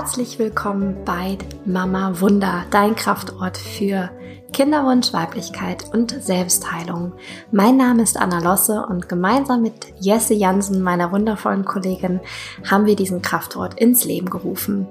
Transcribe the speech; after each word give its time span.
Herzlich 0.00 0.38
willkommen 0.38 1.04
bei 1.04 1.36
Mama 1.64 2.20
Wunder, 2.20 2.64
dein 2.70 2.94
Kraftort 2.94 3.56
für 3.56 4.10
Kinderwunsch, 4.52 5.12
Weiblichkeit 5.12 5.84
und 5.92 6.10
Selbstheilung. 6.22 7.12
Mein 7.52 7.76
Name 7.76 8.02
ist 8.02 8.16
Anna 8.16 8.40
Losse 8.40 8.86
und 8.88 9.08
gemeinsam 9.08 9.62
mit 9.62 9.74
Jesse 10.00 10.34
Jansen, 10.34 10.82
meiner 10.82 11.12
wundervollen 11.12 11.64
Kollegin, 11.64 12.20
haben 12.68 12.86
wir 12.86 12.96
diesen 12.96 13.20
Kraftort 13.20 13.78
ins 13.78 14.04
Leben 14.04 14.30
gerufen. 14.30 14.86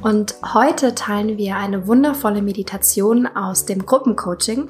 Und 0.00 0.36
heute 0.54 0.94
teilen 0.94 1.38
wir 1.38 1.56
eine 1.56 1.86
wundervolle 1.86 2.40
Meditation 2.40 3.26
aus 3.26 3.66
dem 3.66 3.84
Gruppencoaching, 3.84 4.68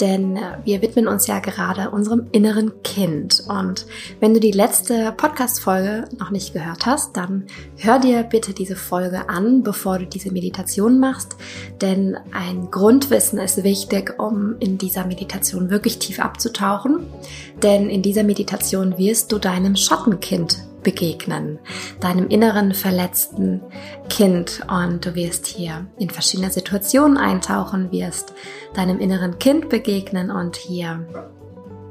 denn 0.00 0.38
wir 0.64 0.80
widmen 0.80 1.08
uns 1.08 1.26
ja 1.26 1.40
gerade 1.40 1.90
unserem 1.90 2.28
inneren 2.32 2.82
Kind. 2.82 3.42
Und 3.48 3.86
wenn 4.20 4.34
du 4.34 4.40
die 4.40 4.52
letzte 4.52 5.12
Podcast-Folge 5.16 6.04
noch 6.18 6.30
nicht 6.30 6.52
gehört 6.52 6.86
hast, 6.86 7.16
dann 7.16 7.46
hör 7.76 7.98
dir 7.98 8.22
bitte 8.22 8.52
diese 8.52 8.76
Folge 8.76 9.28
an, 9.28 9.62
bevor 9.62 9.98
du 9.98 10.06
diese 10.06 10.32
Meditation 10.32 11.00
machst, 11.00 11.36
denn 11.80 12.16
ein 12.32 12.70
Grundwissen 12.70 13.38
ist 13.38 13.47
wichtig, 13.56 14.14
um 14.18 14.56
in 14.60 14.78
dieser 14.78 15.06
Meditation 15.06 15.70
wirklich 15.70 15.98
tief 15.98 16.20
abzutauchen, 16.20 17.06
denn 17.62 17.88
in 17.88 18.02
dieser 18.02 18.22
Meditation 18.22 18.98
wirst 18.98 19.32
du 19.32 19.38
deinem 19.38 19.74
Schattenkind 19.76 20.58
begegnen, 20.82 21.58
deinem 22.00 22.28
inneren 22.28 22.72
verletzten 22.72 23.62
Kind 24.08 24.60
und 24.70 25.04
du 25.04 25.14
wirst 25.14 25.46
hier 25.46 25.86
in 25.98 26.10
verschiedene 26.10 26.50
Situationen 26.50 27.16
eintauchen, 27.16 27.90
wirst 27.90 28.32
deinem 28.74 29.00
inneren 29.00 29.38
Kind 29.38 29.68
begegnen 29.68 30.30
und 30.30 30.56
hier 30.56 31.06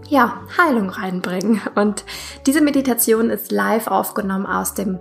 ja, 0.09 0.42
Heilung 0.58 0.90
reinbringen. 0.90 1.62
Und 1.76 2.06
diese 2.46 2.62
Meditation 2.62 3.30
ist 3.30 3.52
live 3.52 3.88
aufgenommen 3.88 4.46
aus 4.46 4.74
dem 4.74 5.00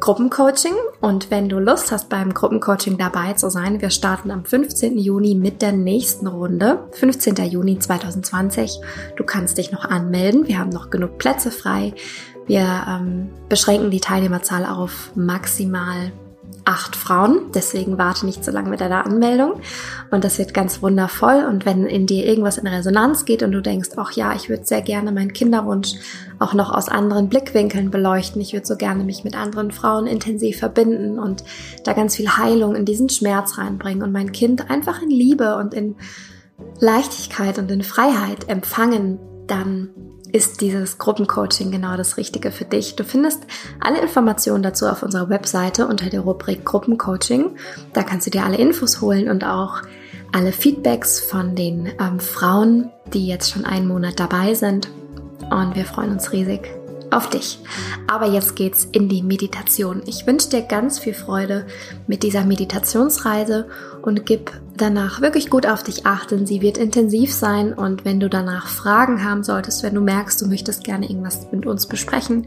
Gruppencoaching. 0.00 0.74
Und 1.00 1.30
wenn 1.30 1.48
du 1.48 1.58
Lust 1.58 1.92
hast, 1.92 2.08
beim 2.08 2.34
Gruppencoaching 2.34 2.98
dabei 2.98 3.34
zu 3.34 3.50
sein, 3.50 3.80
wir 3.80 3.90
starten 3.90 4.30
am 4.30 4.44
15. 4.44 4.98
Juni 4.98 5.34
mit 5.34 5.62
der 5.62 5.72
nächsten 5.72 6.26
Runde. 6.26 6.80
15. 6.92 7.36
Juni 7.46 7.78
2020. 7.78 8.80
Du 9.16 9.24
kannst 9.24 9.58
dich 9.58 9.72
noch 9.72 9.84
anmelden. 9.84 10.46
Wir 10.48 10.58
haben 10.58 10.70
noch 10.70 10.90
genug 10.90 11.18
Plätze 11.18 11.50
frei. 11.50 11.94
Wir 12.46 12.66
ähm, 12.88 13.30
beschränken 13.48 13.90
die 13.90 14.00
Teilnehmerzahl 14.00 14.66
auf 14.66 15.12
maximal 15.14 16.12
acht 16.64 16.96
Frauen. 16.96 17.52
Deswegen 17.54 17.98
warte 17.98 18.26
nicht 18.26 18.44
so 18.44 18.50
lange 18.50 18.70
mit 18.70 18.80
deiner 18.80 19.04
Anmeldung. 19.04 19.60
Und 20.10 20.24
das 20.24 20.38
wird 20.38 20.54
ganz 20.54 20.82
wundervoll. 20.82 21.44
Und 21.48 21.66
wenn 21.66 21.86
in 21.86 22.06
dir 22.06 22.24
irgendwas 22.24 22.58
in 22.58 22.66
Resonanz 22.66 23.24
geht 23.24 23.42
und 23.42 23.52
du 23.52 23.60
denkst, 23.60 23.90
ach 23.96 24.12
ja, 24.12 24.34
ich 24.34 24.48
würde 24.48 24.64
sehr 24.64 24.82
gerne 24.82 25.12
meinen 25.12 25.32
Kinderwunsch 25.32 25.94
auch 26.38 26.54
noch 26.54 26.72
aus 26.72 26.88
anderen 26.88 27.28
Blickwinkeln 27.28 27.90
beleuchten. 27.90 28.40
Ich 28.40 28.52
würde 28.52 28.66
so 28.66 28.76
gerne 28.76 29.04
mich 29.04 29.24
mit 29.24 29.36
anderen 29.36 29.70
Frauen 29.70 30.06
intensiv 30.06 30.58
verbinden 30.58 31.18
und 31.18 31.44
da 31.84 31.92
ganz 31.92 32.16
viel 32.16 32.28
Heilung 32.28 32.74
in 32.74 32.84
diesen 32.84 33.08
Schmerz 33.08 33.58
reinbringen 33.58 34.02
und 34.02 34.12
mein 34.12 34.32
Kind 34.32 34.70
einfach 34.70 35.02
in 35.02 35.10
Liebe 35.10 35.56
und 35.56 35.74
in 35.74 35.96
Leichtigkeit 36.80 37.58
und 37.58 37.70
in 37.70 37.82
Freiheit 37.82 38.48
empfangen, 38.48 39.18
dann 39.46 39.90
ist 40.34 40.60
dieses 40.60 40.98
Gruppencoaching 40.98 41.70
genau 41.70 41.96
das 41.96 42.16
Richtige 42.16 42.50
für 42.50 42.64
dich. 42.64 42.96
Du 42.96 43.04
findest 43.04 43.44
alle 43.78 44.00
Informationen 44.00 44.64
dazu 44.64 44.86
auf 44.86 45.04
unserer 45.04 45.28
Webseite 45.28 45.86
unter 45.86 46.10
der 46.10 46.22
Rubrik 46.22 46.64
Gruppencoaching. 46.64 47.56
Da 47.92 48.02
kannst 48.02 48.26
du 48.26 48.32
dir 48.32 48.44
alle 48.44 48.56
Infos 48.56 49.00
holen 49.00 49.28
und 49.28 49.44
auch 49.44 49.82
alle 50.32 50.50
Feedbacks 50.50 51.20
von 51.20 51.54
den 51.54 51.88
ähm, 52.00 52.18
Frauen, 52.18 52.90
die 53.12 53.28
jetzt 53.28 53.52
schon 53.52 53.64
einen 53.64 53.86
Monat 53.86 54.18
dabei 54.18 54.54
sind. 54.54 54.88
Und 55.52 55.76
wir 55.76 55.84
freuen 55.84 56.10
uns 56.10 56.32
riesig 56.32 56.83
auf 57.14 57.30
dich. 57.30 57.60
Aber 58.06 58.26
jetzt 58.26 58.54
geht's 58.56 58.86
in 58.90 59.08
die 59.08 59.22
Meditation. 59.22 60.02
Ich 60.06 60.26
wünsche 60.26 60.50
dir 60.50 60.62
ganz 60.62 60.98
viel 60.98 61.14
Freude 61.14 61.66
mit 62.06 62.22
dieser 62.22 62.44
Meditationsreise 62.44 63.66
und 64.02 64.26
gib 64.26 64.52
danach 64.76 65.20
wirklich 65.20 65.50
gut 65.50 65.66
auf 65.66 65.82
dich 65.82 66.06
achten. 66.06 66.46
Sie 66.46 66.62
wird 66.62 66.78
intensiv 66.78 67.32
sein 67.32 67.72
und 67.72 68.04
wenn 68.04 68.20
du 68.20 68.28
danach 68.28 68.68
Fragen 68.68 69.24
haben 69.24 69.42
solltest, 69.44 69.82
wenn 69.82 69.94
du 69.94 70.00
merkst, 70.00 70.40
du 70.42 70.46
möchtest 70.46 70.84
gerne 70.84 71.08
irgendwas 71.08 71.50
mit 71.52 71.66
uns 71.66 71.86
besprechen, 71.86 72.46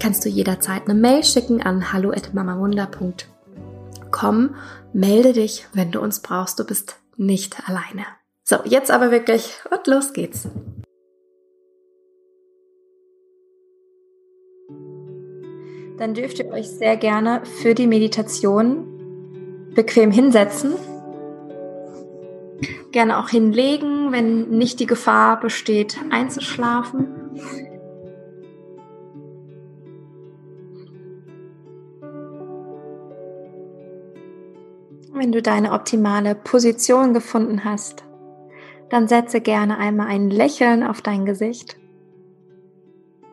kannst 0.00 0.24
du 0.24 0.28
jederzeit 0.28 0.88
eine 0.88 0.94
Mail 0.94 1.24
schicken 1.24 1.62
an 1.62 1.92
hallo@mamawunder.com. 1.92 4.54
Melde 4.92 5.32
dich, 5.32 5.66
wenn 5.72 5.90
du 5.90 6.00
uns 6.00 6.20
brauchst. 6.20 6.58
Du 6.58 6.64
bist 6.64 6.96
nicht 7.16 7.68
alleine. 7.68 8.04
So, 8.44 8.58
jetzt 8.64 8.90
aber 8.90 9.10
wirklich 9.10 9.60
und 9.70 9.86
los 9.86 10.12
geht's. 10.12 10.48
Dann 16.02 16.14
dürft 16.14 16.40
ihr 16.40 16.50
euch 16.50 16.68
sehr 16.68 16.96
gerne 16.96 17.42
für 17.44 17.76
die 17.76 17.86
Meditation 17.86 18.88
bequem 19.72 20.10
hinsetzen. 20.10 20.72
Gerne 22.90 23.20
auch 23.20 23.28
hinlegen, 23.28 24.10
wenn 24.10 24.48
nicht 24.48 24.80
die 24.80 24.86
Gefahr 24.86 25.38
besteht, 25.38 25.96
einzuschlafen. 26.10 27.06
Wenn 35.14 35.30
du 35.30 35.40
deine 35.40 35.70
optimale 35.70 36.34
Position 36.34 37.14
gefunden 37.14 37.64
hast, 37.64 38.02
dann 38.90 39.06
setze 39.06 39.40
gerne 39.40 39.78
einmal 39.78 40.08
ein 40.08 40.30
Lächeln 40.30 40.82
auf 40.82 41.00
dein 41.00 41.24
Gesicht 41.24 41.76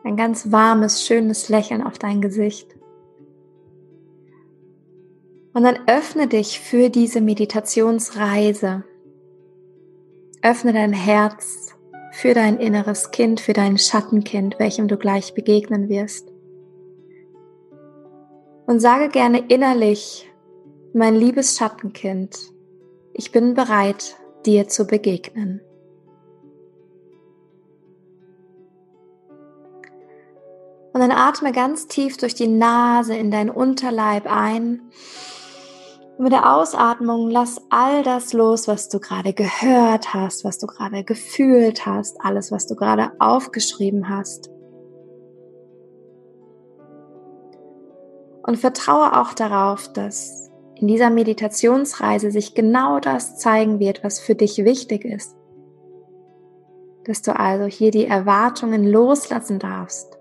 ein 0.04 0.16
ganz 0.16 0.50
warmes, 0.50 1.04
schönes 1.04 1.48
Lächeln 1.48 1.82
auf 1.82 1.98
dein 1.98 2.20
Gesicht. 2.20 2.76
Und 5.52 5.64
dann 5.64 5.78
öffne 5.86 6.26
dich 6.26 6.60
für 6.60 6.90
diese 6.90 7.20
Meditationsreise. 7.20 8.84
Öffne 10.42 10.72
dein 10.72 10.92
Herz 10.92 11.74
für 12.12 12.34
dein 12.34 12.58
inneres 12.58 13.10
Kind, 13.10 13.40
für 13.40 13.52
dein 13.52 13.78
Schattenkind, 13.78 14.58
welchem 14.58 14.88
du 14.88 14.96
gleich 14.96 15.34
begegnen 15.34 15.88
wirst. 15.88 16.32
Und 18.66 18.80
sage 18.80 19.08
gerne 19.08 19.44
innerlich, 19.48 20.30
mein 20.92 21.14
liebes 21.14 21.56
Schattenkind, 21.56 22.52
ich 23.12 23.32
bin 23.32 23.54
bereit, 23.54 24.16
dir 24.46 24.68
zu 24.68 24.86
begegnen. 24.86 25.60
Und 31.00 31.08
dann 31.08 31.16
atme 31.16 31.52
ganz 31.52 31.86
tief 31.86 32.18
durch 32.18 32.34
die 32.34 32.46
Nase 32.46 33.16
in 33.16 33.30
dein 33.30 33.48
Unterleib 33.48 34.30
ein. 34.30 34.82
Und 36.18 36.24
mit 36.24 36.32
der 36.34 36.54
Ausatmung 36.54 37.30
lass 37.30 37.58
all 37.70 38.02
das 38.02 38.34
los, 38.34 38.68
was 38.68 38.90
du 38.90 39.00
gerade 39.00 39.32
gehört 39.32 40.12
hast, 40.12 40.44
was 40.44 40.58
du 40.58 40.66
gerade 40.66 41.02
gefühlt 41.02 41.86
hast, 41.86 42.18
alles, 42.20 42.52
was 42.52 42.66
du 42.66 42.76
gerade 42.76 43.12
aufgeschrieben 43.18 44.10
hast. 44.10 44.50
Und 48.46 48.58
vertraue 48.58 49.18
auch 49.18 49.32
darauf, 49.32 49.90
dass 49.94 50.50
in 50.74 50.86
dieser 50.86 51.08
Meditationsreise 51.08 52.30
sich 52.30 52.54
genau 52.54 53.00
das 53.00 53.38
zeigen 53.38 53.78
wird, 53.78 54.04
was 54.04 54.20
für 54.20 54.34
dich 54.34 54.66
wichtig 54.66 55.06
ist. 55.06 55.34
Dass 57.04 57.22
du 57.22 57.34
also 57.34 57.64
hier 57.64 57.90
die 57.90 58.04
Erwartungen 58.04 58.84
loslassen 58.84 59.58
darfst 59.58 60.19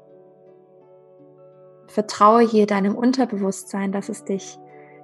Vertraue 1.89 2.41
hier 2.41 2.67
deinem 2.67 2.95
Unterbewusstsein, 2.95 3.91
dass 3.91 4.09
es 4.09 4.23
dich 4.23 4.59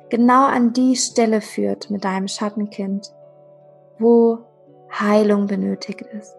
genau 0.10 0.46
an 0.46 0.72
die 0.72 0.96
Stelle 0.96 1.42
führt 1.42 1.90
mit 1.90 2.06
deinem 2.06 2.28
Schattenkind, 2.28 3.12
wo 3.98 4.40
Heilung 4.92 5.48
benötigt 5.48 6.02
ist. 6.02 6.36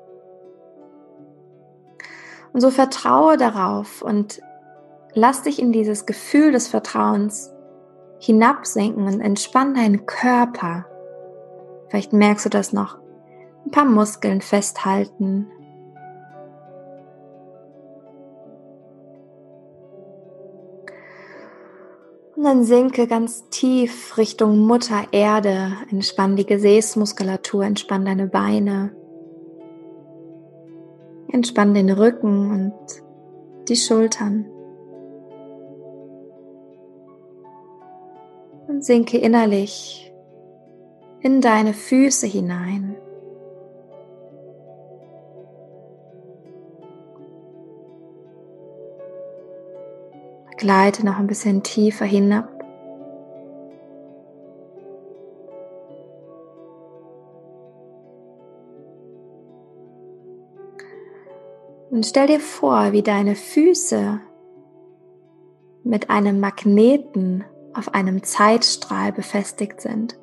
Und 2.52 2.60
so 2.60 2.70
vertraue 2.70 3.37
darauf 3.37 4.02
und 4.02 4.40
lass 5.12 5.43
dich 5.43 5.60
in 5.60 5.72
dieses 5.72 6.06
Gefühl 6.06 6.52
des 6.52 6.69
Vertrauens 6.69 7.52
hinabsinken 8.19 9.04
und 9.04 9.20
entspann 9.20 9.75
deinen 9.75 10.06
Körper. 10.06 10.87
Vielleicht 11.88 12.12
merkst 12.12 12.46
du 12.46 12.50
das 12.50 12.72
noch. 12.72 12.98
Ein 13.64 13.72
paar 13.72 13.84
Muskeln 13.84 14.40
festhalten, 14.40 15.48
Und 22.36 22.44
dann 22.44 22.64
sinke 22.64 23.06
ganz 23.06 23.48
tief 23.48 24.18
Richtung 24.18 24.58
Mutter 24.58 25.04
Erde. 25.10 25.72
Entspann 25.90 26.36
die 26.36 26.44
Gesäßmuskulatur, 26.44 27.64
entspann 27.64 28.04
deine 28.04 28.26
Beine. 28.26 28.94
Entspann 31.32 31.72
den 31.72 31.90
Rücken 31.90 32.50
und 32.50 32.74
die 33.68 33.76
Schultern. 33.76 34.44
Und 38.68 38.84
sinke 38.84 39.16
innerlich 39.16 40.12
in 41.20 41.40
deine 41.40 41.72
Füße 41.72 42.26
hinein. 42.26 42.96
Gleite 50.56 51.05
noch 51.05 51.19
ein 51.19 51.26
bisschen 51.26 51.62
tiefer 51.62 52.05
hinab. 52.05 52.56
Und 61.91 62.05
stell 62.05 62.26
dir 62.26 62.41
vor, 62.41 62.93
wie 62.93 63.03
deine 63.03 63.35
Füße 63.35 64.20
mit 65.82 66.11
einem 66.11 66.41
Magneten 66.41 67.44
auf 67.73 67.94
einem 67.94 68.23
Zeitstrahl 68.23 69.12
befestigt 69.12 69.81
sind. 69.81 70.19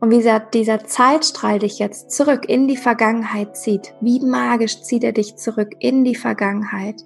Und 0.00 0.10
wie 0.10 0.26
dieser 0.54 0.84
Zeitstrahl 0.86 1.58
dich 1.58 1.78
jetzt 1.78 2.10
zurück 2.10 2.48
in 2.48 2.66
die 2.66 2.78
Vergangenheit 2.78 3.56
zieht, 3.56 3.94
wie 4.00 4.18
magisch 4.20 4.82
zieht 4.82 5.04
er 5.04 5.12
dich 5.12 5.36
zurück 5.36 5.76
in 5.78 6.04
die 6.04 6.14
Vergangenheit 6.14 7.04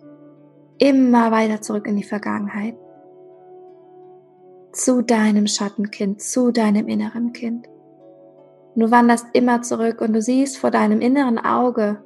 immer 0.79 1.31
weiter 1.31 1.61
zurück 1.61 1.87
in 1.87 1.97
die 1.97 2.05
Vergangenheit, 2.05 2.77
zu 4.73 5.03
deinem 5.03 5.47
Schattenkind, 5.47 6.21
zu 6.21 6.51
deinem 6.51 6.89
inneren 6.89 7.33
Kind. 7.33 7.69
Du 8.77 8.91
wanderst 8.91 9.27
immer 9.33 9.63
zurück 9.63 10.01
und 10.01 10.13
du 10.13 10.21
siehst 10.21 10.59
vor 10.59 10.71
deinem 10.71 11.01
inneren 11.01 11.39
Auge, 11.39 12.03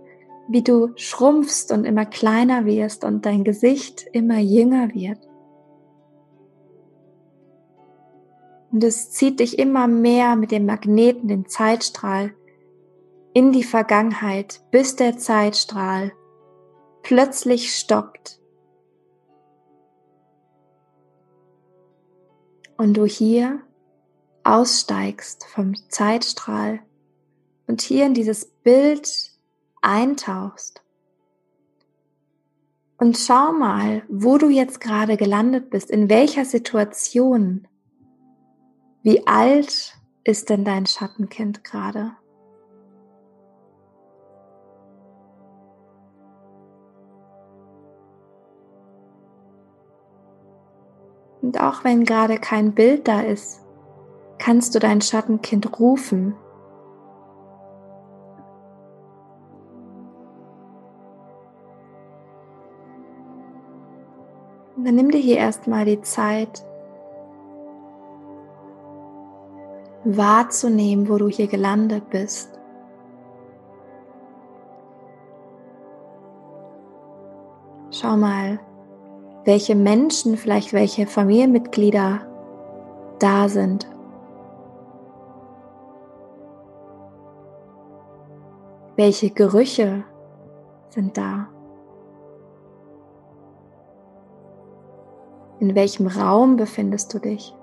wie 0.48 0.62
du 0.62 0.90
schrumpfst 0.96 1.72
und 1.72 1.84
immer 1.84 2.04
kleiner 2.04 2.66
wirst 2.66 3.04
und 3.04 3.24
dein 3.24 3.44
Gesicht 3.44 4.06
immer 4.12 4.38
jünger 4.38 4.94
wird. 4.94 5.18
Und 8.70 8.84
es 8.84 9.10
zieht 9.10 9.40
dich 9.40 9.58
immer 9.58 9.88
mehr 9.88 10.36
mit 10.36 10.50
dem 10.50 10.66
Magneten, 10.66 11.28
dem 11.28 11.48
Zeitstrahl, 11.48 12.34
in 13.32 13.52
die 13.52 13.62
Vergangenheit, 13.62 14.60
bis 14.70 14.96
der 14.96 15.16
Zeitstrahl 15.16 16.12
plötzlich 17.02 17.74
stoppt. 17.74 18.40
Und 22.78 22.94
du 22.94 23.04
hier 23.04 23.60
aussteigst 24.44 25.44
vom 25.44 25.74
Zeitstrahl 25.90 26.80
und 27.66 27.82
hier 27.82 28.06
in 28.06 28.14
dieses 28.14 28.46
Bild 28.46 29.32
eintauchst. 29.82 30.82
Und 32.96 33.18
schau 33.18 33.52
mal, 33.52 34.02
wo 34.08 34.38
du 34.38 34.48
jetzt 34.48 34.80
gerade 34.80 35.18
gelandet 35.18 35.68
bist, 35.68 35.90
in 35.90 36.08
welcher 36.08 36.46
Situation 36.46 37.68
wie 39.02 39.26
alt 39.26 39.94
ist 40.24 40.48
denn 40.48 40.64
dein 40.64 40.86
Schattenkind 40.86 41.64
gerade? 41.64 42.12
Und 51.42 51.60
auch 51.60 51.84
wenn 51.84 52.04
gerade 52.04 52.38
kein 52.38 52.72
Bild 52.72 53.06
da 53.08 53.20
ist, 53.20 53.64
kannst 54.38 54.74
du 54.74 54.78
dein 54.78 55.00
Schattenkind 55.00 55.78
rufen. 55.78 56.34
Und 64.76 64.84
dann 64.84 64.94
nimm 64.94 65.10
dir 65.10 65.18
hier 65.18 65.38
erstmal 65.38 65.84
die 65.84 66.00
Zeit, 66.02 66.64
wahrzunehmen, 70.04 71.08
wo 71.08 71.18
du 71.18 71.28
hier 71.28 71.48
gelandet 71.48 72.08
bist. 72.10 72.58
Schau 77.90 78.16
mal, 78.16 78.60
welche 79.44 79.74
Menschen, 79.74 80.36
vielleicht 80.36 80.72
welche 80.72 81.06
Familienmitglieder 81.06 82.20
da 83.18 83.48
sind. 83.48 83.88
Welche 88.96 89.30
Gerüche 89.30 90.04
sind 90.90 91.16
da? 91.16 91.48
In 95.60 95.74
welchem 95.74 96.06
Raum 96.06 96.56
befindest 96.56 97.12
du 97.14 97.18
dich? 97.18 97.57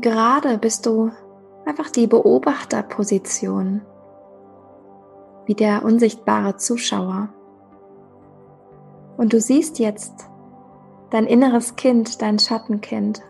Gerade 0.00 0.56
bist 0.56 0.86
du 0.86 1.10
einfach 1.66 1.90
die 1.90 2.06
Beobachterposition, 2.06 3.82
wie 5.44 5.54
der 5.54 5.84
unsichtbare 5.84 6.56
Zuschauer. 6.56 7.28
Und 9.18 9.34
du 9.34 9.40
siehst 9.40 9.78
jetzt 9.78 10.30
dein 11.10 11.26
inneres 11.26 11.76
Kind, 11.76 12.22
dein 12.22 12.38
Schattenkind. 12.38 13.20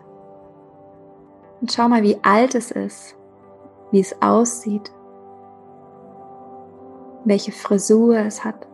Und 1.59 1.73
schau 1.73 1.89
mal, 1.89 2.03
wie 2.03 2.17
alt 2.23 2.55
es 2.55 2.71
ist, 2.71 3.17
wie 3.91 3.99
es 3.99 4.21
aussieht, 4.21 4.93
welche 7.25 7.51
Frisur 7.51 8.15
es 8.15 8.45
hat. 8.45 8.65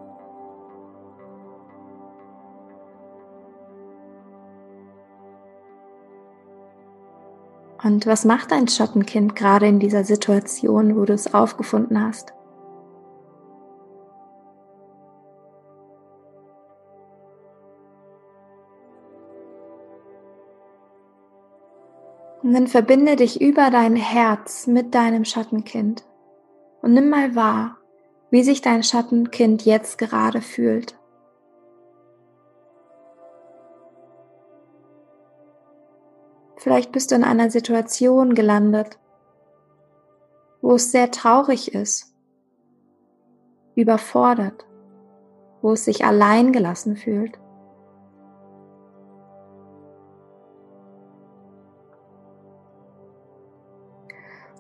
Und 7.84 8.08
was 8.08 8.26
macht 8.26 8.52
dein 8.52 8.68
Schattenkind 8.68 9.36
gerade 9.36 9.68
in 9.68 9.80
dieser 9.80 10.04
Situation, 10.04 10.98
wo 10.98 11.06
du 11.06 11.14
es 11.14 11.34
aufgefunden 11.34 12.04
hast? 12.04 12.34
Und 22.42 22.54
dann 22.54 22.68
verbinde 22.68 23.18
dich 23.18 23.42
über 23.42 23.70
dein 23.70 23.96
Herz 23.96 24.68
mit 24.68 24.96
deinem 24.96 25.26
Schattenkind 25.26 26.06
und 26.82 26.94
nimm 26.94 27.10
mal 27.10 27.36
wahr, 27.36 27.78
wie 28.32 28.44
sich 28.44 28.62
dein 28.62 28.84
Schattenkind 28.84 29.66
jetzt 29.66 29.98
gerade 29.98 30.42
fühlt. 30.42 30.96
Vielleicht 36.58 36.92
bist 36.92 37.12
du 37.12 37.16
in 37.16 37.24
einer 37.24 37.52
Situation 37.52 38.34
gelandet, 38.34 39.00
wo 40.62 40.74
es 40.74 40.92
sehr 40.92 41.12
traurig 41.12 41.74
ist, 41.74 42.16
überfordert, 43.76 44.66
wo 45.62 45.74
es 45.74 45.86
sich 45.86 46.04
allein 46.04 46.52
gelassen 46.52 46.98
fühlt. 46.98 47.40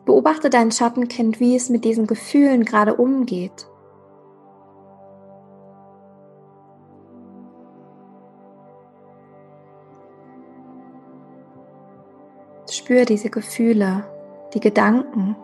Beobachte 0.05 0.49
dein 0.51 0.71
Schattenkind, 0.71 1.39
wie 1.39 1.55
es 1.55 1.69
mit 1.69 1.83
diesen 1.83 2.05
Gefühlen 2.05 2.63
gerade 2.63 2.95
umgeht. 2.95 3.67
Spür 12.88 13.03
diese 13.03 13.29
Gefühle, 13.29 14.06
die 14.53 14.62
Gedanken. 14.62 15.36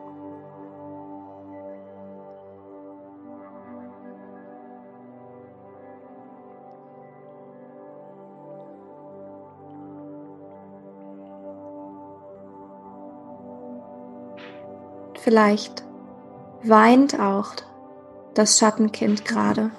Vielleicht 15.20 15.84
weint 16.64 17.20
auch 17.20 17.48
das 18.36 18.58
Schattenkind 18.58 19.26
gerade. 19.26 19.72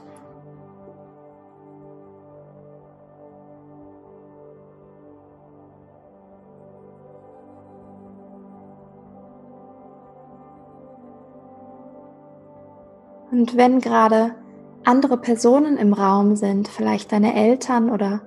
Und 13.44 13.58
wenn 13.58 13.80
gerade 13.80 14.36
andere 14.84 15.18
Personen 15.18 15.76
im 15.76 15.92
Raum 15.92 16.34
sind, 16.34 16.66
vielleicht 16.66 17.12
deine 17.12 17.34
Eltern 17.34 17.90
oder 17.90 18.22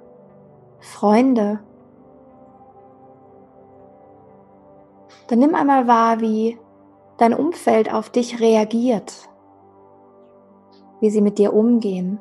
Freunde, 0.79 1.59
dann 5.27 5.39
nimm 5.39 5.55
einmal 5.55 5.87
wahr, 5.87 6.21
wie 6.21 6.59
dein 7.17 7.33
Umfeld 7.33 7.91
auf 7.91 8.11
dich 8.11 8.39
reagiert, 8.39 9.27
wie 10.99 11.09
sie 11.09 11.21
mit 11.21 11.39
dir 11.39 11.51
umgehen. 11.51 12.19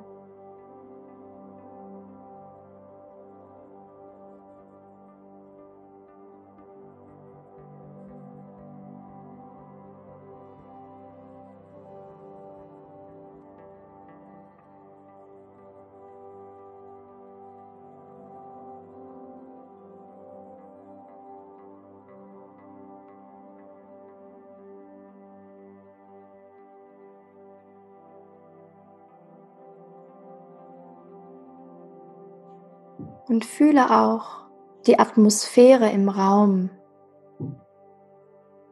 Und 33.29 33.45
fühle 33.45 33.91
auch 33.91 34.47
die 34.87 34.99
Atmosphäre 34.99 35.91
im 35.91 36.09
Raum. 36.09 36.71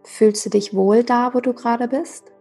Fühlst 0.04 0.46
du 0.46 0.50
dich 0.50 0.74
wohl 0.74 1.02
da, 1.02 1.34
wo 1.34 1.40
du 1.40 1.54
gerade 1.54 1.88
bist? 1.88 2.33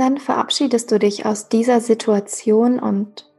Dann 0.00 0.18
verabschiedest 0.18 0.90
du 0.90 0.98
dich 0.98 1.26
aus 1.26 1.48
dieser 1.48 1.80
Situation 1.80 2.80
und 2.80 3.30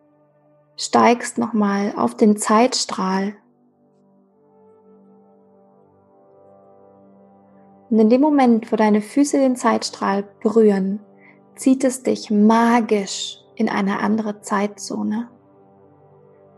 steigst 0.78 1.38
nochmal 1.38 1.94
auf 1.98 2.16
den 2.16 2.38
Zeitstrahl. 2.38 3.34
Und 7.90 8.00
in 8.00 8.10
dem 8.10 8.22
Moment, 8.22 8.72
wo 8.72 8.78
deine 8.78 9.02
Füße 9.02 9.38
den 9.38 9.56
Zeitstrahl 9.56 10.24
berühren, 10.42 11.02
zieht 11.56 11.84
es 11.84 12.04
dich 12.04 12.32
magisch 12.32 13.38
in 13.56 13.68
eine 13.70 14.00
andere 14.00 14.42
Zeitzone. 14.42 15.30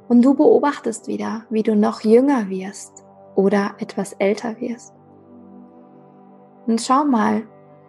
Und 0.07 0.21
du 0.21 0.35
beobachtest 0.35 1.07
wieder, 1.07 1.45
wie 1.49 1.63
du 1.63 1.75
noch 1.75 2.01
jünger 2.01 2.49
wirst 2.49 3.03
oder 3.35 3.71
etwas 3.79 4.13
älter 4.13 4.59
wirst. 4.61 4.93
Und 6.67 6.79
schau 6.81 7.03
mal, 7.03 7.43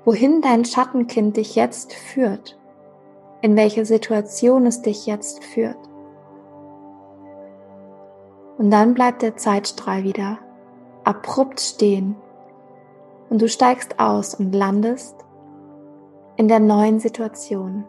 wohin 0.05 0.43
dein 0.43 0.65
Schattenkind 0.65 1.37
dich 1.37 1.55
jetzt 1.55 1.93
führt, 1.93 2.59
in 3.43 3.57
welche 3.57 3.85
Situation 3.85 4.67
es 4.67 4.83
dich 4.83 5.07
jetzt 5.07 5.45
führt. 5.45 5.79
Und 8.59 8.71
dann 8.71 8.95
bleibt 8.95 9.23
der 9.23 9.37
Zeitstrahl 9.37 10.05
wieder 10.05 10.39
abrupt 11.05 11.61
stehen 11.61 12.17
und 13.29 13.43
du 13.43 13.49
steigst 13.49 14.01
aus 14.01 14.35
und 14.35 14.55
landest 14.55 15.17
in 16.37 16.49
der 16.49 16.61
neuen 16.61 17.01
Situation. 17.01 17.85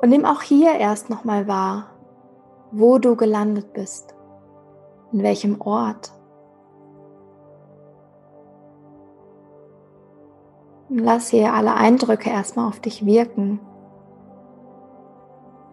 Und 0.00 0.10
nimm 0.10 0.24
auch 0.24 0.42
hier 0.42 0.74
erst 0.74 1.08
nochmal 1.08 1.46
wahr, 1.48 1.90
wo 2.70 2.98
du 2.98 3.16
gelandet 3.16 3.72
bist, 3.72 4.14
in 5.12 5.22
welchem 5.22 5.60
Ort. 5.60 6.12
Lass 10.88 11.28
hier 11.28 11.52
alle 11.52 11.74
Eindrücke 11.74 12.30
erstmal 12.30 12.68
auf 12.68 12.78
dich 12.78 13.04
wirken 13.04 13.60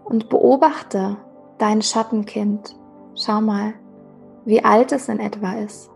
und 0.06 0.30
beobachte 0.30 1.18
dein 1.60 1.82
Schattenkind. 1.84 2.76
Schau 3.16 3.40
mal, 3.40 3.74
wie 4.46 4.64
alt 4.64 4.92
es 4.92 5.10
in 5.10 5.20
etwa 5.20 5.54
ist, 5.54 5.92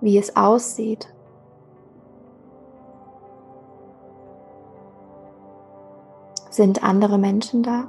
wie 0.00 0.16
es 0.16 0.36
aussieht. 0.36 1.12
Sind 6.48 6.82
andere 6.82 7.18
Menschen 7.18 7.62
da? 7.62 7.84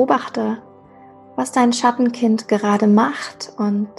Beobachte, 0.00 0.62
was 1.36 1.52
dein 1.52 1.74
Schattenkind 1.74 2.48
gerade 2.48 2.86
macht 2.86 3.52
und 3.58 3.90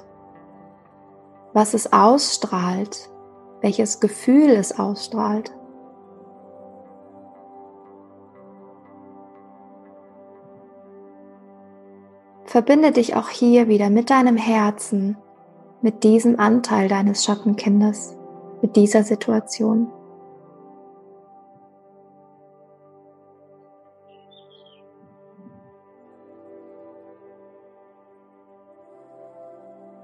was 1.53 1.75
es 1.75 1.93
ausstrahlt, 1.93 3.11
welches 3.61 3.99
Gefühl 3.99 4.49
es 4.49 4.79
ausstrahlt. 4.79 5.51
Verbinde 12.45 12.91
dich 12.91 13.15
auch 13.15 13.29
hier 13.29 13.67
wieder 13.67 13.91
mit 13.91 14.09
deinem 14.09 14.37
Herzen, 14.37 15.17
mit 15.83 16.03
diesem 16.03 16.39
Anteil 16.39 16.87
deines 16.87 17.23
Schattenkindes, 17.23 18.17
mit 18.63 18.75
dieser 18.75 19.03
Situation. 19.03 19.91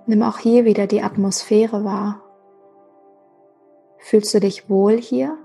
Nimm 0.09 0.23
auch 0.23 0.37
hier 0.37 0.63
wieder 0.63 0.87
die 0.87 1.01
Atmosphäre 1.01 1.83
wahr. 1.83 2.21
Fühlst 3.97 4.33
du 4.33 4.39
dich 4.39 4.69
wohl 4.69 4.97
hier? 4.97 5.37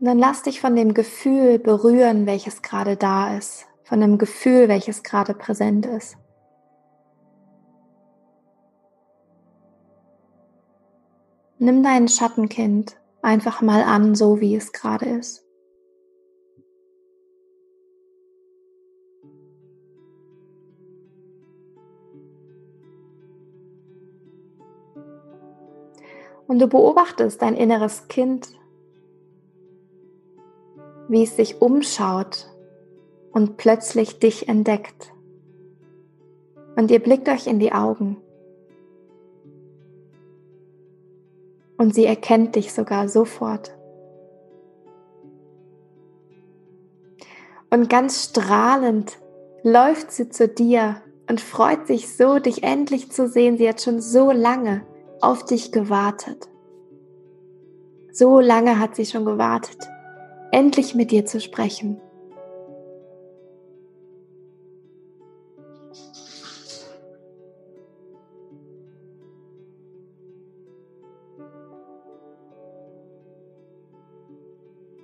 Dann 0.00 0.18
lass 0.18 0.42
dich 0.42 0.60
von 0.60 0.74
dem 0.74 0.92
Gefühl 0.92 1.60
berühren, 1.60 2.26
welches 2.26 2.62
gerade 2.62 2.96
da 2.96 3.36
ist, 3.36 3.66
von 3.84 4.00
dem 4.00 4.18
Gefühl, 4.18 4.66
welches 4.66 5.04
gerade 5.04 5.34
präsent 5.34 5.86
ist. 5.86 6.16
Nimm 11.64 11.84
dein 11.84 12.08
Schattenkind 12.08 12.96
einfach 13.22 13.62
mal 13.62 13.84
an, 13.84 14.16
so 14.16 14.40
wie 14.40 14.56
es 14.56 14.72
gerade 14.72 15.04
ist. 15.04 15.46
Und 26.48 26.58
du 26.58 26.66
beobachtest 26.66 27.40
dein 27.40 27.54
inneres 27.54 28.08
Kind, 28.08 28.58
wie 31.06 31.22
es 31.22 31.36
sich 31.36 31.62
umschaut 31.62 32.52
und 33.30 33.56
plötzlich 33.56 34.18
dich 34.18 34.48
entdeckt. 34.48 35.14
Und 36.74 36.90
ihr 36.90 37.00
blickt 37.00 37.28
euch 37.28 37.46
in 37.46 37.60
die 37.60 37.70
Augen. 37.72 38.16
Und 41.82 41.96
sie 41.96 42.06
erkennt 42.06 42.54
dich 42.54 42.72
sogar 42.72 43.08
sofort. 43.08 43.76
Und 47.70 47.90
ganz 47.90 48.28
strahlend 48.28 49.18
läuft 49.64 50.12
sie 50.12 50.28
zu 50.28 50.46
dir 50.46 51.02
und 51.28 51.40
freut 51.40 51.88
sich 51.88 52.14
so, 52.14 52.38
dich 52.38 52.62
endlich 52.62 53.10
zu 53.10 53.28
sehen. 53.28 53.58
Sie 53.58 53.68
hat 53.68 53.82
schon 53.82 54.00
so 54.00 54.30
lange 54.30 54.86
auf 55.20 55.44
dich 55.44 55.72
gewartet. 55.72 56.48
So 58.12 58.38
lange 58.38 58.78
hat 58.78 58.94
sie 58.94 59.06
schon 59.06 59.24
gewartet, 59.24 59.78
endlich 60.52 60.94
mit 60.94 61.10
dir 61.10 61.26
zu 61.26 61.40
sprechen. 61.40 62.00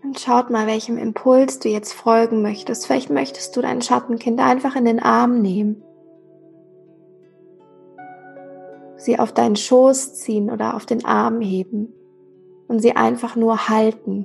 Und 0.09 0.19
schaut 0.19 0.49
mal, 0.49 0.67
welchem 0.67 0.97
Impuls 0.97 1.59
du 1.59 1.69
jetzt 1.69 1.93
folgen 1.93 2.41
möchtest. 2.41 2.87
Vielleicht 2.87 3.11
möchtest 3.11 3.55
du 3.55 3.61
dein 3.61 3.83
Schattenkind 3.83 4.41
einfach 4.41 4.75
in 4.75 4.87
den 4.87 5.01
Arm 5.01 5.43
nehmen. 5.43 5.83
Sie 8.97 9.19
auf 9.19 9.33
deinen 9.33 9.55
Schoß 9.55 10.15
ziehen 10.15 10.51
oder 10.51 10.77
auf 10.77 10.87
den 10.87 11.05
Arm 11.05 11.43
heben 11.43 11.93
und 12.69 12.81
sie 12.81 12.97
einfach 12.97 13.37
nur 13.37 13.69
halten. 13.69 14.25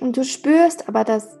Und 0.00 0.16
du 0.16 0.22
spürst 0.22 0.88
aber, 0.88 1.02
dass 1.02 1.40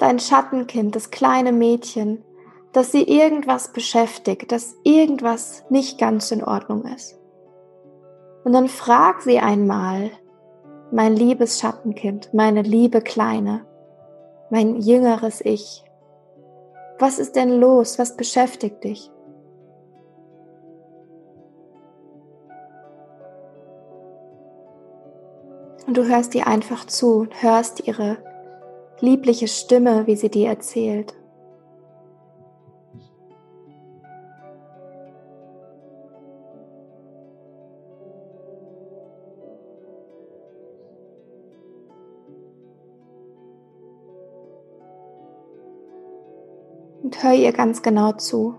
dein 0.00 0.18
Schattenkind, 0.18 0.96
das 0.96 1.12
kleine 1.12 1.52
Mädchen, 1.52 2.24
dass 2.72 2.92
sie 2.92 3.02
irgendwas 3.02 3.72
beschäftigt, 3.72 4.52
dass 4.52 4.76
irgendwas 4.84 5.64
nicht 5.70 5.98
ganz 5.98 6.30
in 6.30 6.44
Ordnung 6.44 6.84
ist. 6.84 7.18
Und 8.44 8.52
dann 8.52 8.68
frag 8.68 9.22
sie 9.22 9.38
einmal, 9.38 10.10
mein 10.92 11.14
liebes 11.14 11.60
Schattenkind, 11.60 12.32
meine 12.32 12.62
liebe 12.62 13.00
Kleine, 13.00 13.66
mein 14.50 14.76
jüngeres 14.80 15.40
Ich, 15.44 15.84
was 16.98 17.18
ist 17.18 17.34
denn 17.34 17.60
los? 17.60 17.98
Was 17.98 18.16
beschäftigt 18.16 18.84
dich? 18.84 19.10
Und 25.86 25.96
du 25.96 26.06
hörst 26.06 26.34
ihr 26.34 26.46
einfach 26.46 26.84
zu, 26.84 27.26
hörst 27.40 27.86
ihre 27.88 28.18
liebliche 29.00 29.48
Stimme, 29.48 30.06
wie 30.06 30.14
sie 30.14 30.28
dir 30.28 30.48
erzählt. 30.48 31.14
Und 47.20 47.28
hör 47.28 47.34
ihr 47.34 47.52
ganz 47.52 47.82
genau 47.82 48.12
zu. 48.12 48.54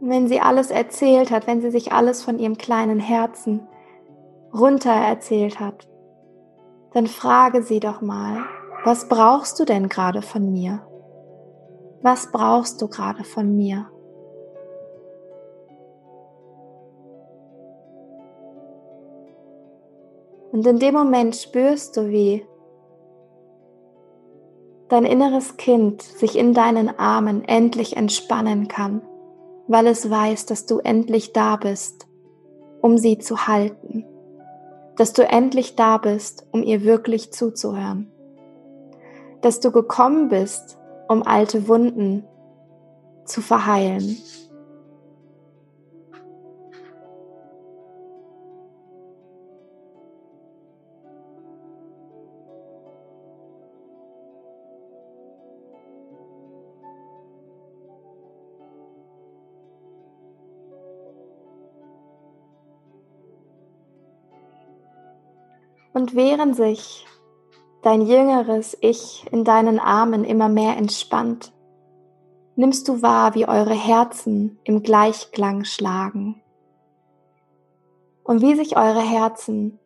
Und 0.00 0.10
wenn 0.10 0.28
sie 0.28 0.40
alles 0.40 0.70
erzählt 0.70 1.30
hat, 1.30 1.46
wenn 1.46 1.60
sie 1.60 1.70
sich 1.70 1.92
alles 1.92 2.22
von 2.22 2.38
ihrem 2.38 2.58
kleinen 2.58 3.00
Herzen 3.00 3.66
runter 4.52 4.92
erzählt 4.92 5.58
hat, 5.58 5.88
dann 6.92 7.06
frage 7.06 7.62
sie 7.62 7.80
doch 7.80 8.00
mal, 8.00 8.44
was 8.84 9.08
brauchst 9.08 9.58
du 9.58 9.64
denn 9.64 9.88
gerade 9.88 10.22
von 10.22 10.52
mir? 10.52 10.80
Was 12.02 12.30
brauchst 12.30 12.80
du 12.82 12.88
gerade 12.88 13.24
von 13.24 13.56
mir? 13.56 13.90
Und 20.52 20.66
in 20.66 20.78
dem 20.78 20.94
Moment 20.94 21.36
spürst 21.36 21.96
du, 21.96 22.08
wie 22.08 22.46
dein 24.88 25.04
inneres 25.04 25.56
Kind 25.56 26.02
sich 26.02 26.36
in 26.36 26.54
deinen 26.54 26.98
Armen 26.98 27.44
endlich 27.44 27.96
entspannen 27.96 28.68
kann 28.68 29.02
weil 29.68 29.86
es 29.86 30.10
weiß, 30.10 30.46
dass 30.46 30.66
du 30.66 30.78
endlich 30.78 31.32
da 31.32 31.56
bist, 31.56 32.08
um 32.80 32.98
sie 32.98 33.18
zu 33.18 33.46
halten, 33.46 34.04
dass 34.96 35.12
du 35.12 35.22
endlich 35.22 35.76
da 35.76 35.98
bist, 35.98 36.46
um 36.50 36.62
ihr 36.62 36.82
wirklich 36.82 37.32
zuzuhören, 37.32 38.10
dass 39.42 39.60
du 39.60 39.70
gekommen 39.70 40.30
bist, 40.30 40.78
um 41.06 41.22
alte 41.22 41.68
Wunden 41.68 42.24
zu 43.24 43.42
verheilen 43.42 44.16
Und 65.98 66.14
während 66.14 66.54
sich. 66.54 67.08
Dein 67.82 68.02
jüngeres 68.02 68.78
Ich 68.80 69.26
in 69.32 69.42
deinen 69.42 69.80
Armen 69.80 70.22
immer 70.22 70.48
mehr 70.48 70.76
entspannt, 70.76 71.52
nimmst 72.54 72.86
du 72.86 73.02
wahr, 73.02 73.34
wie 73.34 73.48
eure 73.48 73.74
Herzen 73.74 74.60
im 74.62 74.84
Gleichklang 74.84 75.64
schlagen? 75.64 76.40
Und 78.22 78.42
wie 78.42 78.54
sich 78.54 78.76
eure 78.76 79.00
Herzen 79.00 79.80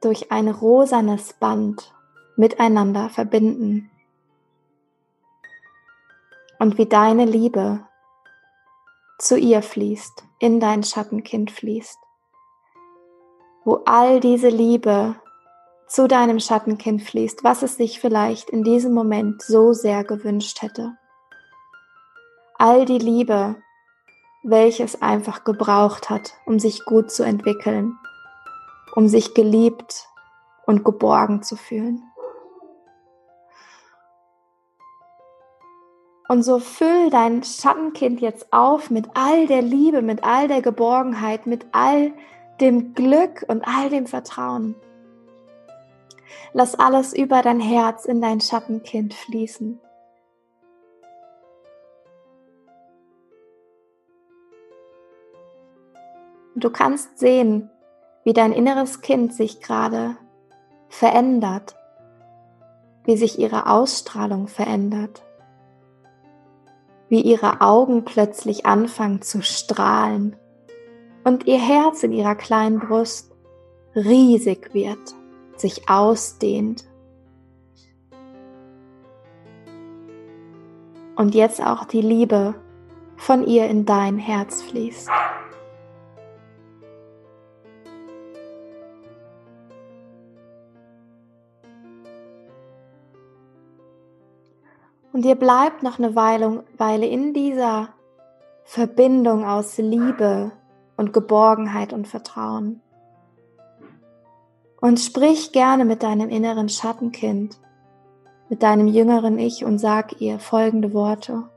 durch 0.00 0.32
ein 0.32 0.48
rosanes 0.48 1.34
Band 1.34 1.92
miteinander 2.36 3.10
verbinden. 3.10 3.90
Und 6.60 6.78
wie 6.78 6.86
deine 6.86 7.26
Liebe 7.26 7.86
zu 9.18 9.36
ihr 9.36 9.60
fließt, 9.60 10.24
in 10.38 10.60
dein 10.60 10.82
Schattenkind 10.82 11.50
fließt, 11.50 11.98
wo 13.66 13.82
all 13.84 14.18
diese 14.18 14.48
Liebe 14.48 15.16
zu 15.92 16.08
deinem 16.08 16.40
Schattenkind 16.40 17.02
fließt, 17.02 17.44
was 17.44 17.62
es 17.62 17.76
sich 17.76 18.00
vielleicht 18.00 18.48
in 18.48 18.64
diesem 18.64 18.94
Moment 18.94 19.42
so 19.42 19.74
sehr 19.74 20.04
gewünscht 20.04 20.62
hätte. 20.62 20.96
All 22.54 22.86
die 22.86 22.98
Liebe, 22.98 23.56
welche 24.42 24.84
es 24.84 25.02
einfach 25.02 25.44
gebraucht 25.44 26.08
hat, 26.08 26.32
um 26.46 26.58
sich 26.58 26.86
gut 26.86 27.10
zu 27.10 27.24
entwickeln, 27.24 27.98
um 28.94 29.06
sich 29.06 29.34
geliebt 29.34 30.08
und 30.64 30.82
geborgen 30.82 31.42
zu 31.42 31.56
fühlen. 31.56 32.02
Und 36.26 36.42
so 36.42 36.58
füll 36.58 37.10
dein 37.10 37.42
Schattenkind 37.42 38.22
jetzt 38.22 38.50
auf 38.50 38.88
mit 38.88 39.08
all 39.12 39.46
der 39.46 39.60
Liebe, 39.60 40.00
mit 40.00 40.24
all 40.24 40.48
der 40.48 40.62
Geborgenheit, 40.62 41.46
mit 41.46 41.66
all 41.72 42.14
dem 42.62 42.94
Glück 42.94 43.44
und 43.46 43.62
all 43.68 43.90
dem 43.90 44.06
Vertrauen. 44.06 44.74
Lass 46.52 46.74
alles 46.74 47.12
über 47.12 47.42
dein 47.42 47.60
Herz 47.60 48.04
in 48.04 48.20
dein 48.20 48.40
Schattenkind 48.40 49.14
fließen. 49.14 49.80
du 56.62 56.70
kannst 56.70 57.18
sehen, 57.18 57.70
wie 58.24 58.32
dein 58.32 58.52
inneres 58.52 59.00
Kind 59.00 59.34
sich 59.34 59.60
gerade 59.60 60.16
verändert, 60.88 61.74
wie 63.04 63.16
sich 63.16 63.38
ihre 63.38 63.66
Ausstrahlung 63.66 64.46
verändert, 64.46 65.22
wie 67.08 67.20
ihre 67.20 67.60
Augen 67.60 68.04
plötzlich 68.04 68.64
anfangen 68.64 69.22
zu 69.22 69.42
strahlen 69.42 70.36
und 71.24 71.46
ihr 71.46 71.58
Herz 71.58 72.02
in 72.02 72.12
ihrer 72.12 72.36
kleinen 72.36 72.78
Brust 72.78 73.32
riesig 73.94 74.72
wird 74.72 75.14
sich 75.62 75.88
ausdehnt. 75.88 76.84
Und 81.16 81.34
jetzt 81.34 81.64
auch 81.64 81.84
die 81.86 82.02
Liebe 82.02 82.54
von 83.16 83.46
ihr 83.46 83.68
in 83.68 83.86
dein 83.86 84.18
Herz 84.18 84.62
fließt. 84.62 85.08
Und 95.12 95.26
ihr 95.26 95.36
bleibt 95.36 95.82
noch 95.82 95.98
eine 95.98 96.16
Weile, 96.16 97.06
in 97.06 97.32
dieser 97.34 97.90
Verbindung 98.64 99.44
aus 99.44 99.78
Liebe 99.78 100.52
und 100.96 101.12
Geborgenheit 101.12 101.92
und 101.92 102.08
Vertrauen. 102.08 102.80
Und 104.82 104.98
sprich 104.98 105.52
gerne 105.52 105.84
mit 105.84 106.02
deinem 106.02 106.28
inneren 106.28 106.68
Schattenkind, 106.68 107.56
mit 108.48 108.64
deinem 108.64 108.88
jüngeren 108.88 109.38
Ich 109.38 109.64
und 109.64 109.78
sag 109.78 110.20
ihr 110.20 110.40
folgende 110.40 110.92
Worte. 110.92 111.48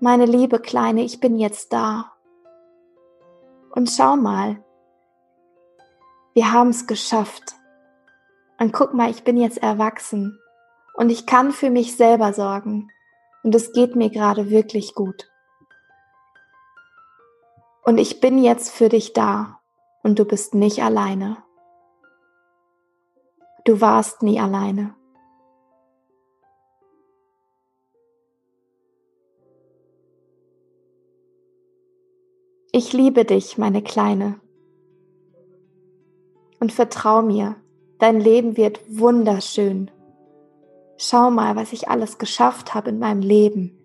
Meine 0.00 0.26
liebe 0.26 0.58
Kleine, 0.58 1.02
ich 1.02 1.18
bin 1.18 1.38
jetzt 1.38 1.72
da. 1.72 2.12
Und 3.70 3.88
schau 3.88 4.16
mal, 4.16 4.62
wir 6.34 6.52
haben 6.52 6.68
es 6.68 6.86
geschafft. 6.86 7.54
Und 8.58 8.74
guck 8.74 8.92
mal, 8.92 9.10
ich 9.10 9.24
bin 9.24 9.38
jetzt 9.38 9.62
erwachsen 9.62 10.38
und 10.92 11.08
ich 11.08 11.24
kann 11.24 11.52
für 11.52 11.70
mich 11.70 11.96
selber 11.96 12.34
sorgen. 12.34 12.90
Und 13.42 13.54
es 13.54 13.72
geht 13.72 13.96
mir 13.96 14.10
gerade 14.10 14.50
wirklich 14.50 14.94
gut. 14.94 15.30
Und 17.82 17.96
ich 17.96 18.20
bin 18.20 18.36
jetzt 18.36 18.70
für 18.70 18.90
dich 18.90 19.14
da 19.14 19.59
und 20.02 20.18
du 20.18 20.24
bist 20.24 20.54
nicht 20.54 20.82
alleine. 20.82 21.36
Du 23.64 23.80
warst 23.80 24.22
nie 24.22 24.40
alleine. 24.40 24.94
Ich 32.72 32.92
liebe 32.92 33.24
dich, 33.24 33.58
meine 33.58 33.82
Kleine. 33.82 34.40
Und 36.60 36.72
vertrau 36.72 37.20
mir, 37.20 37.56
dein 37.98 38.20
Leben 38.20 38.56
wird 38.56 38.80
wunderschön. 38.88 39.90
Schau 40.96 41.30
mal, 41.30 41.56
was 41.56 41.72
ich 41.72 41.88
alles 41.88 42.18
geschafft 42.18 42.74
habe 42.74 42.90
in 42.90 42.98
meinem 42.98 43.22
Leben. 43.22 43.76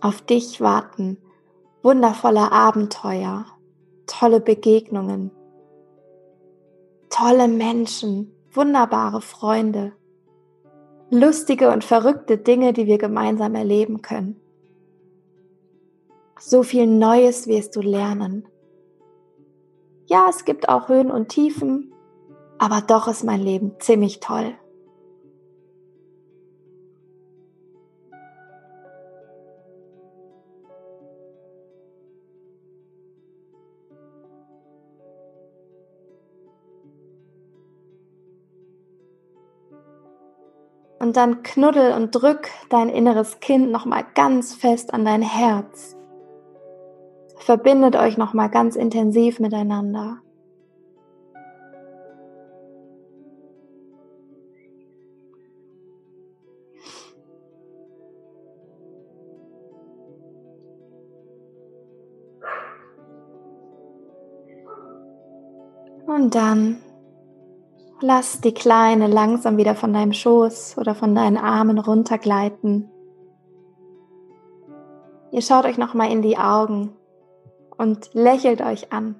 Auf 0.00 0.20
dich 0.20 0.60
warten 0.60 1.16
wundervolle 1.84 2.50
Abenteuer, 2.50 3.44
tolle 4.24 4.40
Begegnungen, 4.40 5.30
tolle 7.10 7.46
Menschen, 7.46 8.32
wunderbare 8.54 9.20
Freunde, 9.20 9.92
lustige 11.10 11.70
und 11.70 11.84
verrückte 11.84 12.38
Dinge, 12.38 12.72
die 12.72 12.86
wir 12.86 12.96
gemeinsam 12.96 13.54
erleben 13.54 14.00
können. 14.00 14.40
So 16.40 16.62
viel 16.62 16.86
Neues 16.86 17.48
wirst 17.48 17.76
du 17.76 17.82
lernen. 17.82 18.48
Ja, 20.06 20.28
es 20.30 20.46
gibt 20.46 20.70
auch 20.70 20.88
Höhen 20.88 21.10
und 21.10 21.28
Tiefen, 21.28 21.92
aber 22.56 22.80
doch 22.80 23.08
ist 23.08 23.24
mein 23.24 23.42
Leben 23.42 23.72
ziemlich 23.78 24.20
toll. 24.20 24.54
Und 41.04 41.18
dann 41.18 41.42
knuddel 41.42 41.92
und 41.92 42.12
drück 42.12 42.48
dein 42.70 42.88
inneres 42.88 43.38
Kind 43.38 43.70
nochmal 43.70 44.06
ganz 44.14 44.54
fest 44.54 44.94
an 44.94 45.04
dein 45.04 45.20
Herz. 45.20 45.94
Verbindet 47.36 47.94
euch 47.94 48.16
nochmal 48.16 48.48
ganz 48.48 48.74
intensiv 48.74 49.38
miteinander. 49.38 50.22
Und 66.06 66.34
dann 66.34 66.83
lass 68.04 68.40
die 68.42 68.52
Kleine 68.52 69.06
langsam 69.06 69.56
wieder 69.56 69.74
von 69.74 69.92
deinem 69.92 70.12
Schoß 70.12 70.76
oder 70.78 70.94
von 70.94 71.14
deinen 71.14 71.38
Armen 71.38 71.78
runtergleiten. 71.78 72.90
Ihr 75.30 75.40
schaut 75.40 75.64
euch 75.64 75.78
nochmal 75.78 76.12
in 76.12 76.22
die 76.22 76.36
Augen 76.36 76.94
und 77.76 78.10
lächelt 78.12 78.60
euch 78.60 78.92
an. 78.92 79.16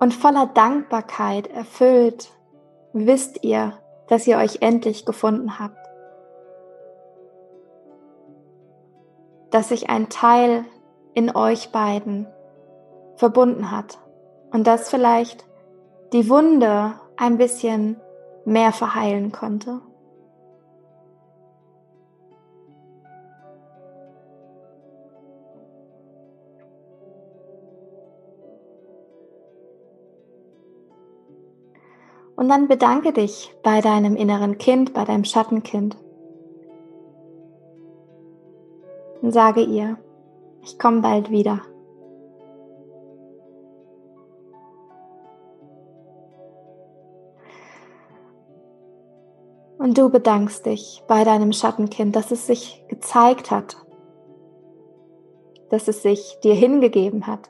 Und 0.00 0.12
voller 0.12 0.46
Dankbarkeit 0.46 1.46
erfüllt 1.46 2.30
wisst 2.92 3.44
ihr, 3.44 3.74
dass 4.08 4.26
ihr 4.26 4.36
euch 4.36 4.58
endlich 4.60 5.06
gefunden 5.06 5.58
habt. 5.58 5.78
Dass 9.50 9.68
sich 9.68 9.88
ein 9.88 10.08
Teil 10.08 10.64
in 11.14 11.34
euch 11.34 11.70
beiden 11.70 12.26
verbunden 13.14 13.70
hat 13.70 13.98
und 14.50 14.66
dass 14.66 14.90
vielleicht 14.90 15.44
die 16.12 16.28
Wunde 16.28 16.94
ein 17.20 17.36
bisschen 17.36 18.00
mehr 18.46 18.72
verheilen 18.72 19.30
konnte. 19.30 19.82
Und 32.36 32.48
dann 32.48 32.68
bedanke 32.68 33.12
dich 33.12 33.54
bei 33.62 33.82
deinem 33.82 34.16
inneren 34.16 34.56
Kind, 34.56 34.94
bei 34.94 35.04
deinem 35.04 35.24
Schattenkind. 35.24 35.98
Und 39.20 39.32
sage 39.32 39.60
ihr, 39.60 39.98
ich 40.62 40.78
komme 40.78 41.02
bald 41.02 41.30
wieder. 41.30 41.60
Und 49.80 49.96
du 49.96 50.10
bedankst 50.10 50.66
dich 50.66 51.02
bei 51.08 51.24
deinem 51.24 51.54
Schattenkind, 51.54 52.14
dass 52.14 52.30
es 52.30 52.46
sich 52.46 52.84
gezeigt 52.88 53.50
hat, 53.50 53.78
dass 55.70 55.88
es 55.88 56.02
sich 56.02 56.38
dir 56.44 56.52
hingegeben 56.52 57.26
hat 57.26 57.48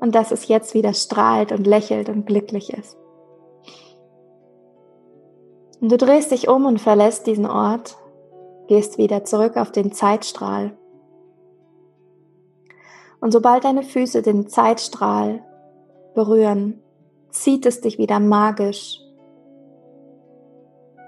und 0.00 0.14
dass 0.14 0.30
es 0.30 0.46
jetzt 0.48 0.74
wieder 0.74 0.92
strahlt 0.92 1.52
und 1.52 1.66
lächelt 1.66 2.10
und 2.10 2.26
glücklich 2.26 2.70
ist. 2.70 2.98
Und 5.80 5.90
du 5.90 5.96
drehst 5.96 6.30
dich 6.30 6.46
um 6.46 6.66
und 6.66 6.78
verlässt 6.78 7.26
diesen 7.26 7.46
Ort, 7.46 7.96
gehst 8.66 8.98
wieder 8.98 9.24
zurück 9.24 9.56
auf 9.56 9.72
den 9.72 9.90
Zeitstrahl. 9.90 10.76
Und 13.22 13.32
sobald 13.32 13.64
deine 13.64 13.84
Füße 13.84 14.20
den 14.20 14.48
Zeitstrahl 14.48 15.42
berühren, 16.14 16.82
zieht 17.30 17.66
es 17.66 17.80
dich 17.80 17.98
wieder 17.98 18.20
magisch 18.20 19.00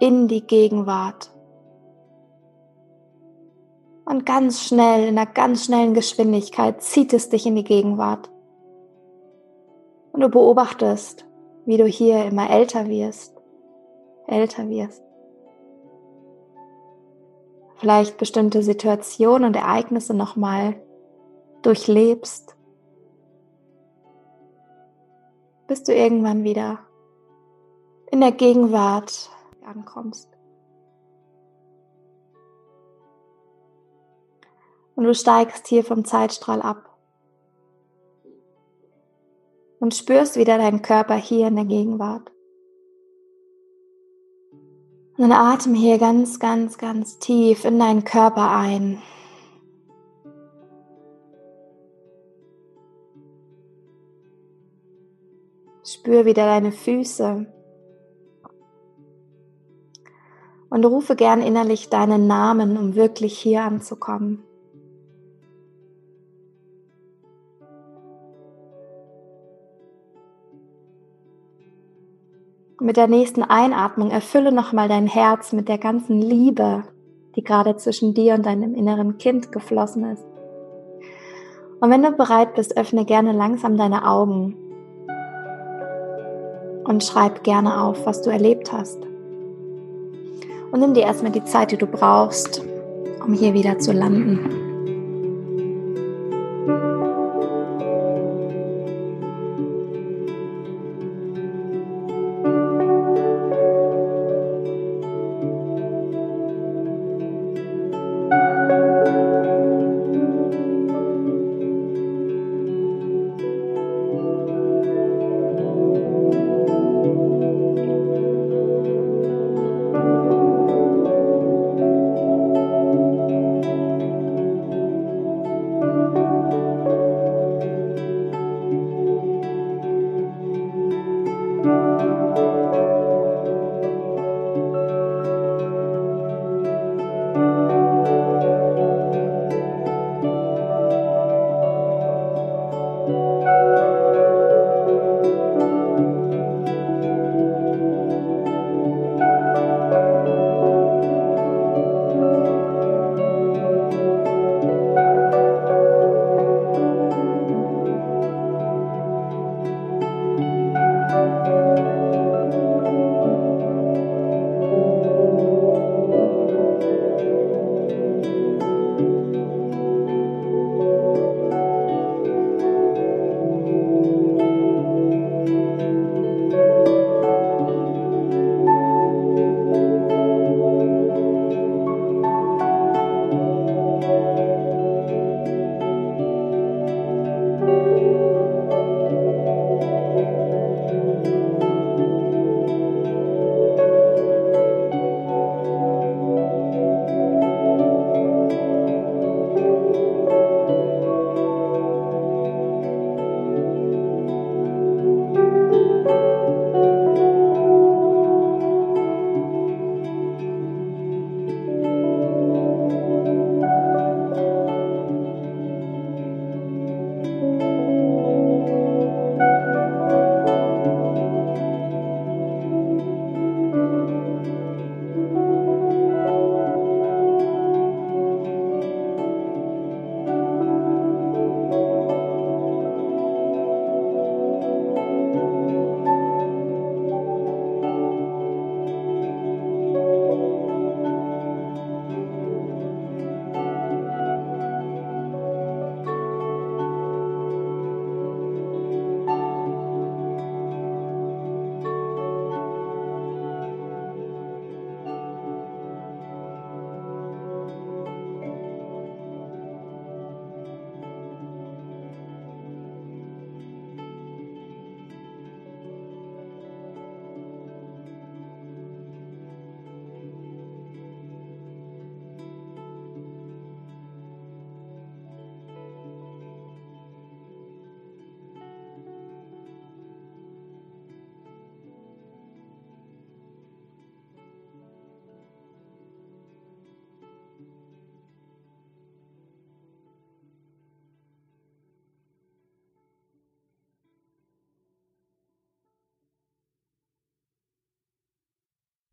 in 0.00 0.28
die 0.28 0.46
Gegenwart. 0.46 1.30
Und 4.04 4.26
ganz 4.26 4.62
schnell, 4.62 5.09
in 5.09 5.18
einer 5.18 5.30
ganz 5.30 5.66
schnellen 5.66 5.94
Geschwindigkeit 5.94 6.83
zieht 6.83 7.12
es 7.12 7.28
dich 7.28 7.46
in 7.46 7.54
die 7.54 7.64
Gegenwart. 7.64 8.30
Und 10.12 10.20
du 10.20 10.28
beobachtest, 10.28 11.26
wie 11.64 11.76
du 11.76 11.85
hier 11.85 12.24
immer 12.24 12.50
älter 12.50 12.88
wirst, 12.88 13.40
älter 14.26 14.68
wirst. 14.68 15.02
Vielleicht 17.76 18.18
bestimmte 18.18 18.62
Situationen 18.62 19.44
und 19.46 19.56
Ereignisse 19.56 20.12
nochmal 20.12 20.74
durchlebst 21.62 22.56
bis 25.70 25.85
du 25.85 25.94
irgendwann 25.94 26.42
wieder 26.42 26.80
in 28.11 28.20
der 28.20 28.33
Gegenwart 28.33 29.30
ankommst. 29.64 30.28
Und 34.96 35.04
du 35.04 35.14
steigst 35.14 35.68
hier 35.68 35.85
vom 35.85 36.04
Zeitstrahl 36.04 36.61
ab 36.61 36.98
und 39.78 39.94
spürst 39.94 40.35
wieder 40.35 40.59
deinen 40.59 40.83
Körper 40.83 41.14
hier 41.14 41.46
in 41.46 41.54
der 41.54 41.66
Gegenwart. 41.66 42.33
Und 45.18 45.20
dann 45.20 45.30
atme 45.30 45.78
hier 45.78 45.98
ganz, 45.98 46.40
ganz, 46.40 46.78
ganz 46.78 47.20
tief 47.20 47.64
in 47.64 47.78
deinen 47.78 48.02
Körper 48.02 48.50
ein. 48.50 49.00
Spür 56.01 56.25
wieder 56.25 56.47
deine 56.47 56.73
Füße. 56.73 57.45
Und 60.71 60.85
rufe 60.87 61.15
gern 61.15 61.43
innerlich 61.43 61.91
deinen 61.91 62.27
Namen, 62.27 62.79
um 62.79 62.95
wirklich 62.95 63.39
hier 63.39 63.65
anzukommen. 63.65 64.43
Mit 72.81 72.97
der 72.97 73.07
nächsten 73.07 73.43
Einatmung 73.43 74.11
erfülle 74.11 74.53
nochmal 74.53 74.89
dein 74.89 75.07
Herz 75.07 75.53
mit 75.53 75.69
der 75.69 75.77
ganzen 75.77 76.23
Liebe, 76.23 76.85
die 77.37 77.45
gerade 77.45 77.77
zwischen 77.77 78.15
dir 78.15 78.33
und 78.37 78.47
deinem 78.47 78.75
inneren 78.75 79.19
Kind 79.19 79.53
geflossen 79.53 80.05
ist. 80.05 80.25
Und 81.83 81.91
wenn 81.91 82.03
du 82.03 82.13
bereit 82.13 82.55
bist, 82.55 82.79
öffne 82.79 83.05
gerne 83.05 83.33
langsam 83.33 83.77
deine 83.77 84.09
Augen 84.09 84.57
und 86.85 87.05
schreib 87.05 87.45
gerne 87.45 87.83
auf, 87.83 88.07
was 88.07 88.23
du 88.23 88.31
erlebt 88.31 88.73
hast. 88.73 88.99
Und 90.71 90.81
nimm 90.81 90.95
dir 90.95 91.03
erstmal 91.03 91.33
die 91.33 91.45
Zeit, 91.45 91.73
die 91.73 91.77
du 91.77 91.87
brauchst, 91.87 92.62
um 93.25 93.35
hier 93.35 93.55
wieder 93.55 93.79
zu 93.79 93.93
landen. 93.93 94.69